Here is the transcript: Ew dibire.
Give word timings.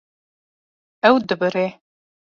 Ew 1.07 1.15
dibire. 1.27 1.67